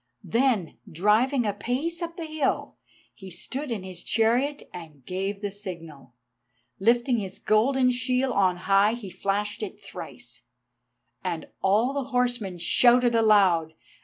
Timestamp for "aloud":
13.13-13.75